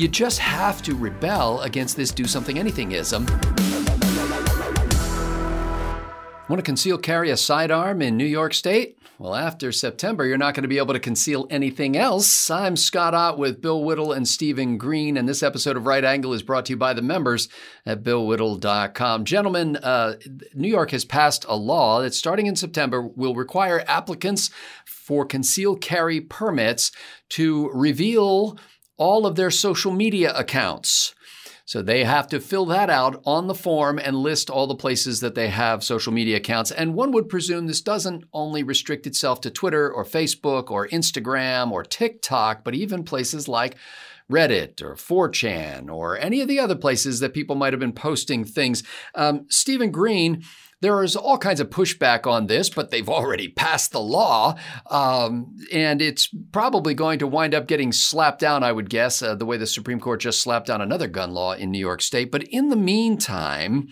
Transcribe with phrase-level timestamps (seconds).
[0.00, 3.28] you just have to rebel against this do something anythingism.
[6.48, 8.96] Want to conceal carry a sidearm in New York State?
[9.18, 12.50] Well, after September, you're not going to be able to conceal anything else.
[12.50, 16.32] I'm Scott Ott with Bill Whittle and Stephen Green, and this episode of Right Angle
[16.32, 17.50] is brought to you by the members
[17.84, 19.26] at BillWhittle.com.
[19.26, 20.14] Gentlemen, uh,
[20.54, 24.48] New York has passed a law that starting in September will require applicants
[24.86, 26.90] for concealed carry permits
[27.28, 28.58] to reveal
[29.00, 31.14] all of their social media accounts.
[31.64, 35.20] So they have to fill that out on the form and list all the places
[35.20, 36.70] that they have social media accounts.
[36.70, 41.70] And one would presume this doesn't only restrict itself to Twitter or Facebook or Instagram
[41.70, 43.76] or TikTok, but even places like
[44.30, 48.44] Reddit or 4chan or any of the other places that people might have been posting
[48.44, 48.82] things.
[49.14, 50.42] Um, Stephen Green,
[50.80, 54.56] there is all kinds of pushback on this, but they've already passed the law.
[54.90, 59.34] Um, and it's probably going to wind up getting slapped down, I would guess, uh,
[59.34, 62.30] the way the Supreme Court just slapped down another gun law in New York State.
[62.32, 63.88] But in the meantime,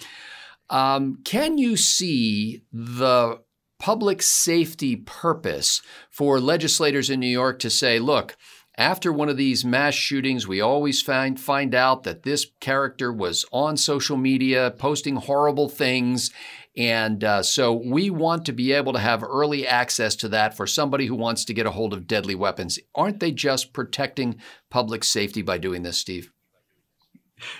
[0.71, 3.41] um, can you see the
[3.79, 8.37] public safety purpose for legislators in New York to say, look,
[8.79, 13.45] after one of these mass shootings, we always find find out that this character was
[13.53, 16.31] on social media posting horrible things,
[16.77, 20.67] and uh, so we want to be able to have early access to that for
[20.67, 22.79] somebody who wants to get a hold of deadly weapons.
[22.95, 24.37] Aren't they just protecting
[24.71, 26.31] public safety by doing this, Steve?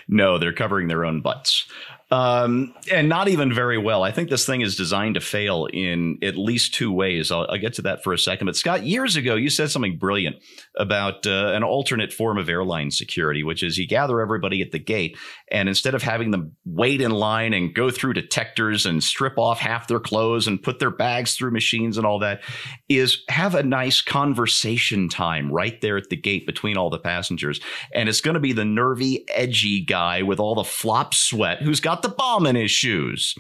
[0.07, 1.67] No, they're covering their own butts
[2.11, 4.03] um, and not even very well.
[4.03, 7.31] I think this thing is designed to fail in at least two ways.
[7.31, 8.47] I'll, I'll get to that for a second.
[8.47, 10.37] But Scott, years ago, you said something brilliant
[10.77, 14.79] about uh, an alternate form of airline security, which is you gather everybody at the
[14.79, 15.19] gate,
[15.51, 19.59] and instead of having them wait in line and go through detectors and strip off
[19.59, 22.41] half their clothes and put their bags through machines and all that,
[22.89, 27.61] is have a nice conversation time right there at the gate between all the passengers.
[27.93, 31.81] And it's going to be the nervy, edgy guy with all the flop sweat who's
[31.81, 33.35] got the bomb in his shoes.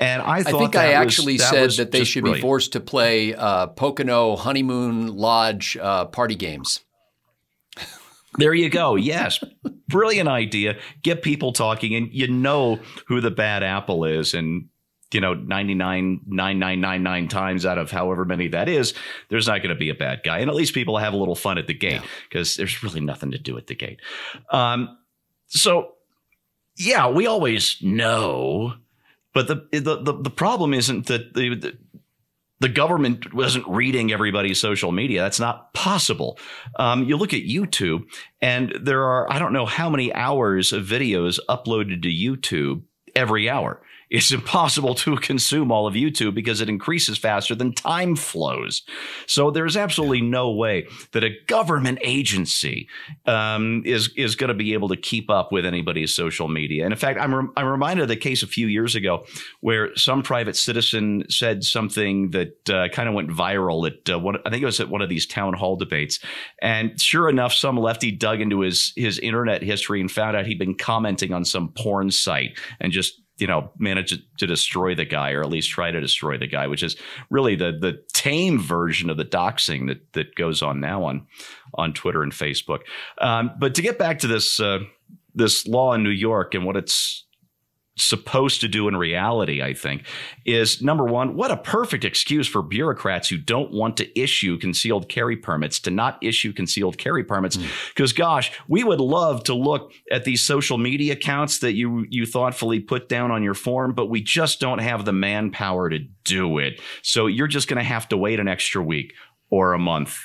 [0.00, 2.40] And I, I think I actually was, that said that they should brilliant.
[2.40, 6.80] be forced to play uh, Pocono Honeymoon Lodge uh, party games.
[8.36, 8.94] There you go.
[8.94, 9.42] Yes.
[9.88, 10.78] Brilliant idea.
[11.02, 12.78] Get people talking, and you know
[13.08, 14.32] who the bad apple is.
[14.32, 14.68] And,
[15.12, 18.94] you know, 99,9999 times out of however many that is,
[19.28, 20.38] there's not going to be a bad guy.
[20.38, 22.62] And at least people have a little fun at the gate because yeah.
[22.62, 24.00] there's really nothing to do at the gate.
[24.50, 24.96] Um,
[25.48, 25.94] so
[26.78, 28.74] yeah, we always know,
[29.34, 31.78] but the the the, the problem isn't that the, the
[32.60, 35.22] the government wasn't reading everybody's social media.
[35.22, 36.38] That's not possible.
[36.76, 38.04] Um, you look at YouTube,
[38.40, 42.82] and there are I don't know how many hours of videos uploaded to YouTube
[43.14, 48.16] every hour it's impossible to consume all of YouTube because it increases faster than time
[48.16, 48.82] flows.
[49.26, 52.88] So there's absolutely no way that a government agency
[53.26, 56.84] um, is is going to be able to keep up with anybody's social media.
[56.84, 59.26] And in fact, I'm re- I'm reminded of the case a few years ago
[59.60, 63.86] where some private citizen said something that uh, kind of went viral.
[63.88, 66.18] At uh, one, I think it was at one of these town hall debates,
[66.62, 70.58] and sure enough, some lefty dug into his his internet history and found out he'd
[70.58, 75.32] been commenting on some porn site and just you know, manage to destroy the guy
[75.32, 76.96] or at least try to destroy the guy, which is
[77.30, 81.26] really the the tame version of the doxing that that goes on now on
[81.74, 82.80] on Twitter and Facebook.
[83.20, 84.80] Um, but to get back to this uh,
[85.34, 87.24] this law in New York and what it's
[87.98, 90.06] supposed to do in reality, I think,
[90.44, 95.08] is number one, what a perfect excuse for bureaucrats who don't want to issue concealed
[95.08, 97.58] carry permits to not issue concealed carry permits.
[97.88, 98.16] Because, mm.
[98.16, 102.80] gosh, we would love to look at these social media accounts that you you thoughtfully
[102.80, 106.80] put down on your form, but we just don't have the manpower to do it.
[107.02, 109.14] So you're just going to have to wait an extra week
[109.50, 110.18] or a month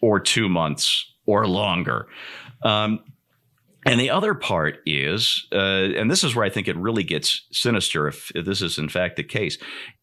[0.00, 2.06] or two months or longer.
[2.62, 3.00] Um,
[3.86, 5.56] and the other part is, uh,
[5.96, 8.88] and this is where I think it really gets sinister if, if this is in
[8.88, 9.58] fact the case,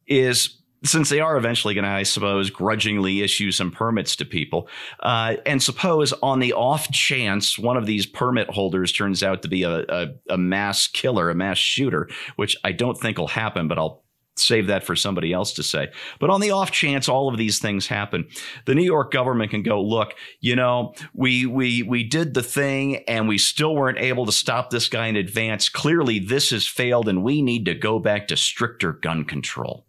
[0.07, 4.67] is since they are eventually going to, I suppose, grudgingly issue some permits to people,
[4.99, 9.47] uh, and suppose on the off chance one of these permit holders turns out to
[9.47, 13.67] be a, a, a mass killer, a mass shooter, which I don't think will happen,
[13.67, 14.02] but I'll
[14.35, 15.89] save that for somebody else to say.
[16.19, 18.27] But on the off chance all of these things happen,
[18.65, 23.03] the New York government can go, look, you know, we we we did the thing
[23.07, 25.69] and we still weren't able to stop this guy in advance.
[25.69, 29.85] Clearly this has failed and we need to go back to stricter gun control.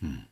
[0.00, 0.26] Hmm.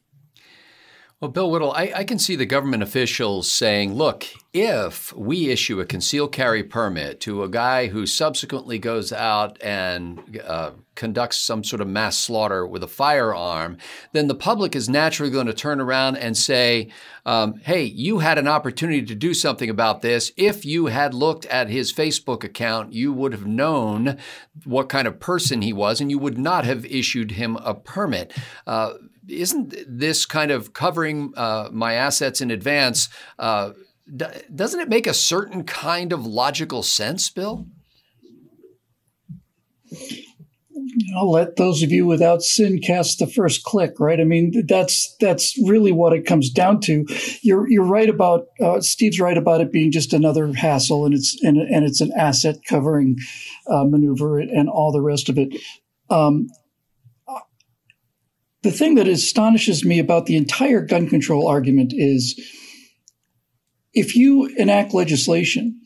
[1.21, 5.81] Well, Bill Whittle, I, I, can see the government officials saying, look, if we issue
[5.81, 11.63] a concealed carry permit to a guy who subsequently goes out and uh, conducts some
[11.63, 13.79] sort of mass slaughter with a firearm,
[14.13, 16.91] then the public is naturally going to turn around and say,
[17.25, 20.33] um, hey, you had an opportunity to do something about this.
[20.37, 24.19] If you had looked at his Facebook account, you would have known
[24.65, 28.33] what kind of person he was, and you would not have issued him a permit.
[28.67, 28.95] Uh,
[29.29, 33.09] isn't this kind of covering uh, my assets in advance?
[33.39, 33.73] Uh,
[34.15, 37.67] d- doesn't it make a certain kind of logical sense, Bill?
[41.17, 44.21] I'll let those of you without sin cast the first click, right?
[44.21, 47.05] I mean, that's that's really what it comes down to.
[47.43, 51.41] You're you're right about uh, Steve's right about it being just another hassle, and it's
[51.43, 53.17] and, and it's an asset covering
[53.69, 55.55] uh, maneuver and all the rest of it.
[56.11, 56.49] Um,
[58.65, 62.35] the thing that astonishes me about the entire gun control argument is
[63.93, 65.79] if you enact legislation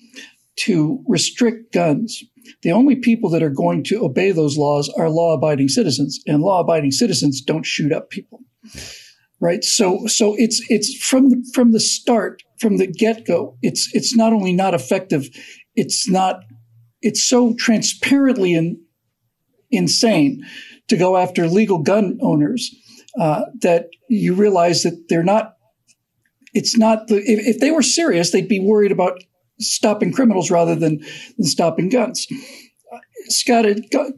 [0.60, 2.22] to restrict guns,
[2.62, 6.40] the only people that are going to obey those laws are law abiding citizens, and
[6.40, 8.40] law abiding citizens don't shoot up people.
[9.40, 9.64] Right.
[9.64, 14.16] So, so it's, it's from, the, from the start, from the get go, it's, it's
[14.16, 15.28] not only not effective,
[15.74, 16.44] it's not,
[17.02, 18.80] it's so transparently in,
[19.70, 20.44] insane
[20.88, 22.74] to go after legal gun owners
[23.18, 25.54] uh, that you realize that they're not.
[26.54, 29.22] It's not the if, if, they were serious, they'd be worried about
[29.60, 31.04] stopping criminals rather than,
[31.36, 32.26] than stopping guns.
[33.26, 33.66] Scott,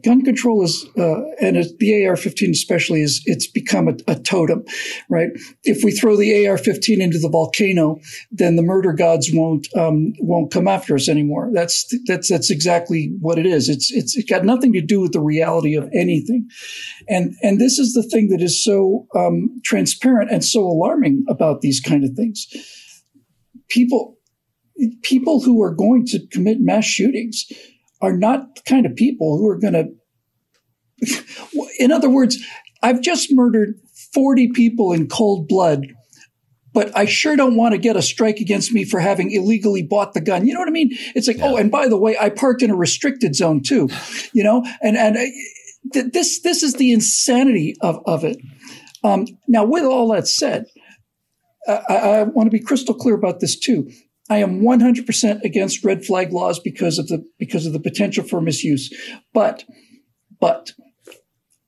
[0.03, 4.63] gun control is, uh, and the AR-15 especially is, it's become a, a, totem,
[5.09, 5.29] right?
[5.63, 7.99] If we throw the AR-15 into the volcano,
[8.31, 11.49] then the murder gods won't um, won't come after us anymore.
[11.53, 13.69] That's that's that's exactly what it is.
[13.69, 16.47] It's it's it got nothing to do with the reality of anything,
[17.09, 21.61] and and this is the thing that is so um, transparent and so alarming about
[21.61, 22.47] these kind of things.
[23.67, 24.17] People
[25.03, 27.45] people who are going to commit mass shootings
[28.01, 29.87] are not the kind of people who are going to.
[31.79, 32.37] In other words,
[32.83, 33.75] I've just murdered
[34.13, 35.87] 40 people in cold blood,
[36.73, 40.13] but I sure don't want to get a strike against me for having illegally bought
[40.13, 40.45] the gun.
[40.45, 40.89] You know what I mean?
[41.15, 41.51] It's like, oh, yeah.
[41.53, 43.89] oh, and by the way, I parked in a restricted zone too,
[44.33, 48.37] you know, and, and uh, this, this is the insanity of, of it.
[49.03, 50.65] Um, now, with all that said,
[51.67, 53.89] I, I want to be crystal clear about this too.
[54.31, 58.39] I am 100% against red flag laws because of the because of the potential for
[58.39, 58.89] misuse.
[59.33, 59.65] But
[60.39, 60.71] but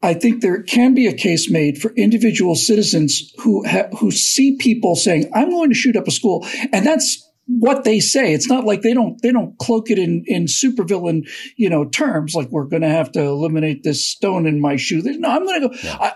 [0.02, 4.56] I think there can be a case made for individual citizens who ha- who see
[4.62, 8.34] people saying, "I'm going to shoot up a school," and that's what they say.
[8.34, 11.28] It's not like they don't they don't cloak it in in supervillain
[11.58, 15.02] you know terms like we're going to have to eliminate this stone in my shoe.
[15.02, 15.76] No, I'm going to go.
[15.84, 15.98] Yeah.
[16.00, 16.14] I,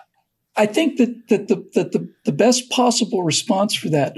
[0.58, 4.18] I think that that the that the, the best possible response for that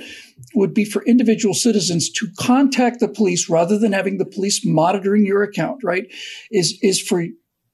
[0.56, 5.26] would be for individual citizens to contact the police rather than having the police monitoring
[5.26, 6.06] your account, right?
[6.52, 7.26] Is, is for,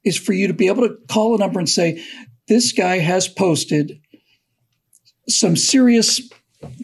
[0.04, 2.04] is for you to be able to call a number and say,
[2.48, 4.00] this guy has posted
[5.28, 6.22] some serious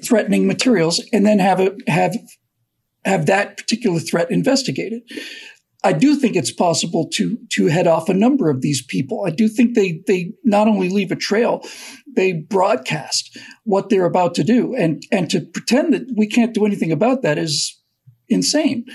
[0.04, 2.16] threatening materials and then have it, have,
[3.06, 5.02] have that particular threat investigated.
[5.84, 9.24] I do think it's possible to to head off a number of these people.
[9.26, 11.64] I do think they they not only leave a trail,
[12.16, 16.66] they broadcast what they're about to do, and and to pretend that we can't do
[16.66, 17.82] anything about that is
[18.30, 18.86] insane.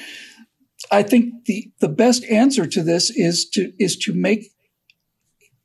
[0.92, 4.52] I think the the best answer to this is to is to make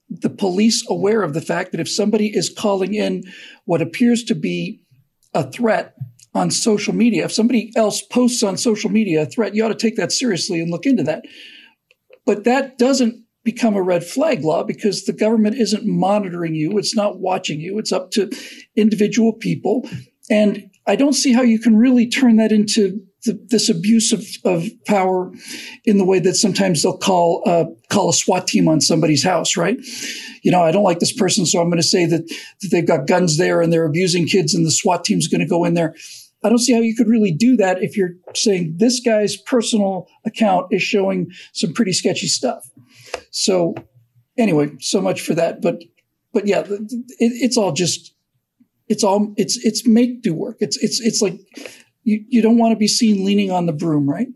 [0.09, 3.23] the police aware of the fact that if somebody is calling in
[3.65, 4.81] what appears to be
[5.33, 5.95] a threat
[6.33, 7.25] on social media.
[7.25, 10.61] If somebody else posts on social media a threat, you ought to take that seriously
[10.61, 11.25] and look into that.
[12.25, 16.77] But that doesn't become a red flag law because the government isn't monitoring you.
[16.77, 17.79] It's not watching you.
[17.79, 18.29] It's up to
[18.75, 19.89] individual people.
[20.29, 24.25] And I don't see how you can really turn that into the, this abuse of,
[24.45, 25.31] of power
[25.85, 29.55] in the way that sometimes they'll call uh, call a SWAT team on somebody's house,
[29.55, 29.77] right?
[30.41, 32.87] You know, I don't like this person, so I'm going to say that, that they've
[32.87, 35.75] got guns there and they're abusing kids, and the SWAT team's going to go in
[35.75, 35.95] there.
[36.43, 40.07] I don't see how you could really do that if you're saying this guy's personal
[40.25, 42.69] account is showing some pretty sketchy stuff.
[43.29, 43.75] So,
[44.37, 45.61] anyway, so much for that.
[45.61, 45.83] But,
[46.33, 46.87] but yeah, it,
[47.19, 48.15] it's all just,
[48.87, 50.57] it's all, it's, it's make do work.
[50.59, 51.39] It's, it's, it's like
[52.03, 54.27] you, you don't want to be seen leaning on the broom, right?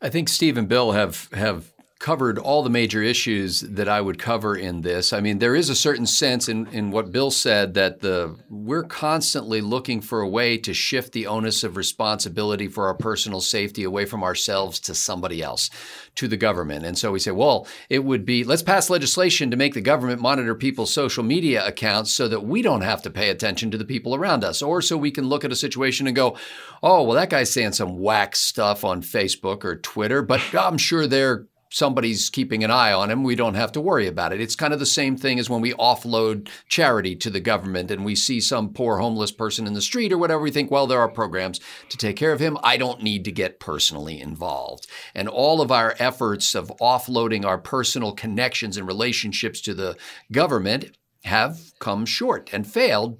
[0.00, 4.18] I think Steve and Bill have have covered all the major issues that I would
[4.18, 5.12] cover in this.
[5.12, 8.84] I mean, there is a certain sense in, in what Bill said that the we're
[8.84, 13.84] constantly looking for a way to shift the onus of responsibility for our personal safety
[13.84, 15.68] away from ourselves to somebody else,
[16.14, 16.86] to the government.
[16.86, 20.22] And so we say, well, it would be let's pass legislation to make the government
[20.22, 23.84] monitor people's social media accounts so that we don't have to pay attention to the
[23.84, 26.34] people around us, or so we can look at a situation and go,
[26.82, 31.06] oh, well, that guy's saying some whack stuff on Facebook or Twitter, but I'm sure
[31.06, 34.40] they're somebody's keeping an eye on him, we don't have to worry about it.
[34.40, 38.04] It's kind of the same thing as when we offload charity to the government and
[38.04, 40.42] we see some poor homeless person in the street or whatever.
[40.42, 42.58] We think, well, there are programs to take care of him.
[42.62, 44.86] I don't need to get personally involved.
[45.14, 49.96] And all of our efforts of offloading our personal connections and relationships to the
[50.32, 53.18] government have come short and failed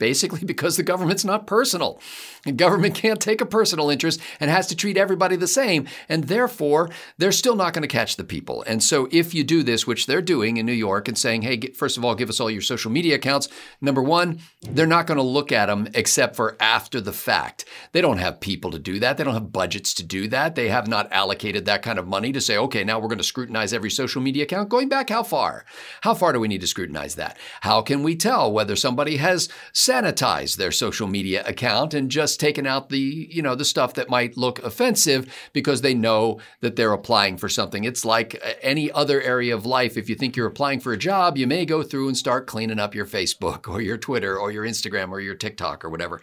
[0.00, 2.00] basically because the government's not personal.
[2.44, 5.86] The government can't take a personal interest and has to treat everybody the same.
[6.08, 8.64] And therefore, they're still not going to catch the people.
[8.66, 11.60] And so, if you do this, which they're doing in New York and saying, hey,
[11.72, 13.48] first of all, give us all your social media accounts,
[13.80, 17.66] number one, they're not going to look at them except for after the fact.
[17.92, 19.18] They don't have people to do that.
[19.18, 20.54] They don't have budgets to do that.
[20.54, 23.24] They have not allocated that kind of money to say, okay, now we're going to
[23.24, 24.70] scrutinize every social media account.
[24.70, 25.66] Going back how far?
[26.00, 27.38] How far do we need to scrutinize that?
[27.60, 29.48] How can we tell whether somebody has
[29.90, 34.08] sanitized their social media account and just taken out the, you know, the stuff that
[34.08, 37.82] might look offensive because they know that they're applying for something.
[37.82, 39.96] It's like uh, any other area of life.
[39.96, 42.78] If you think you're applying for a job, you may go through and start cleaning
[42.78, 46.20] up your Facebook or your Twitter or your Instagram or your TikTok or whatever.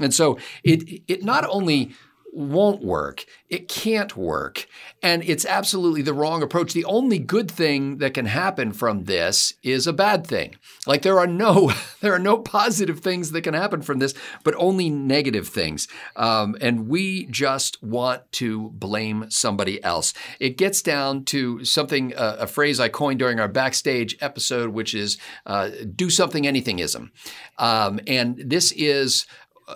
[0.00, 1.92] And so it it not only
[2.32, 3.24] won't work.
[3.48, 4.66] It can't work.
[5.02, 6.72] And it's absolutely the wrong approach.
[6.72, 10.56] The only good thing that can happen from this is a bad thing.
[10.86, 14.54] Like there are no there are no positive things that can happen from this, but
[14.56, 15.88] only negative things.
[16.16, 20.14] Um, and we just want to blame somebody else.
[20.38, 24.94] It gets down to something uh, a phrase I coined during our backstage episode, which
[24.94, 27.10] is uh, "do something anythingism,"
[27.58, 29.26] um, and this is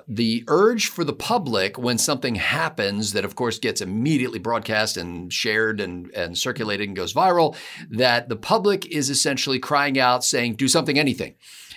[0.09, 5.33] the urge for the public when something happens that of course gets immediately broadcast and
[5.33, 7.57] shared and, and circulated and goes viral
[7.91, 11.35] that the public is essentially crying out saying do something anything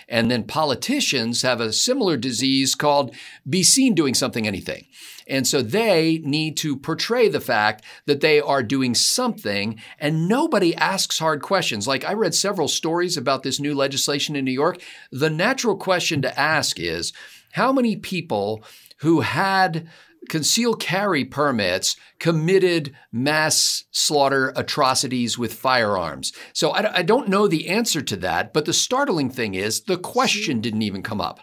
[0.08, 3.14] and then politicians have a similar disease called
[3.48, 4.86] be seen doing something anything
[5.28, 10.74] and so they need to portray the fact that they are doing something, and nobody
[10.74, 11.86] asks hard questions.
[11.86, 14.80] Like I read several stories about this new legislation in New York.
[15.12, 17.12] The natural question to ask is
[17.52, 18.62] how many people
[18.98, 19.88] who had
[20.28, 26.32] concealed carry permits committed mass slaughter atrocities with firearms.
[26.52, 29.96] So I, I, don't know the answer to that, but the startling thing is the
[29.96, 31.40] question didn't even come up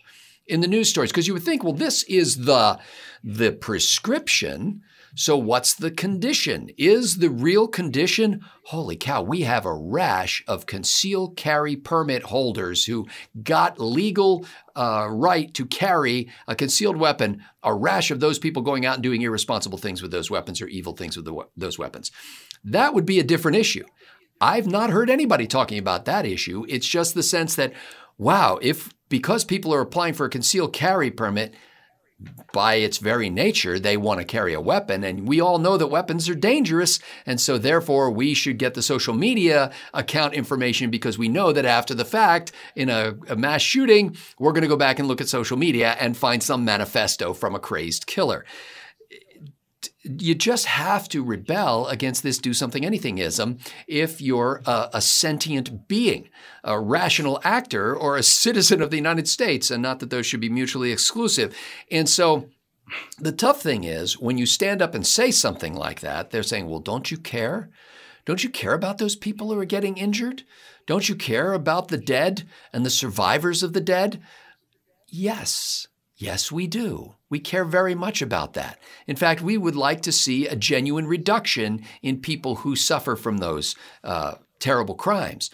[0.47, 2.79] in the news stories because you would think, well, this is the
[3.23, 4.81] the prescription.
[5.17, 6.69] So, what's the condition?
[6.77, 8.41] Is the real condition?
[8.65, 13.07] Holy cow, we have a rash of concealed carry permit holders who
[13.41, 14.45] got legal
[14.75, 19.03] uh, right to carry a concealed weapon, a rash of those people going out and
[19.03, 22.11] doing irresponsible things with those weapons or evil things with the, those weapons.
[22.65, 23.85] That would be a different issue.
[24.41, 26.65] I've not heard anybody talking about that issue.
[26.67, 27.71] It's just the sense that,
[28.17, 31.53] wow, if because people are applying for a concealed carry permit,
[32.53, 35.03] by its very nature, they want to carry a weapon.
[35.03, 36.99] And we all know that weapons are dangerous.
[37.25, 41.65] And so, therefore, we should get the social media account information because we know that
[41.65, 45.21] after the fact, in a, a mass shooting, we're going to go back and look
[45.21, 48.45] at social media and find some manifesto from a crazed killer
[50.05, 55.87] you just have to rebel against this do something anythingism if you're a, a, sentient
[55.87, 56.29] being,
[56.63, 60.39] a rational actor, or a citizen of the United States, and not that those should
[60.39, 61.55] be mutually exclusive.
[61.89, 62.49] And so
[63.17, 66.69] the tough thing is when you stand up and say something like that, they're saying,
[66.69, 67.69] well, don't you care?
[68.25, 70.43] Don't you care about those people who are getting injured?
[70.87, 74.21] Don't you care about the dead and the survivors of the dead?
[75.07, 75.87] Yes.
[76.17, 77.15] Yes, we do.
[77.29, 78.79] We care very much about that.
[79.05, 83.37] In fact, we would like to see a genuine reduction in people who suffer from
[83.37, 85.51] those uh, terrible crimes.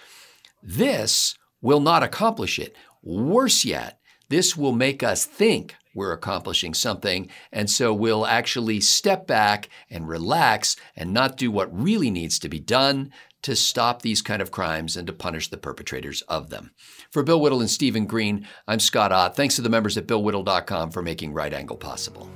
[0.62, 2.76] This will not accomplish it.
[3.02, 4.00] Worse yet,
[4.30, 10.08] this will make us think we're accomplishing something, and so we'll actually step back and
[10.08, 13.12] relax and not do what really needs to be done
[13.44, 16.72] to stop these kind of crimes and to punish the perpetrators of them.
[17.10, 19.36] For Bill Whittle and Stephen Green, I'm Scott Ott.
[19.36, 22.30] Thanks to the members at BillWhittle.com for making Right Angle possible.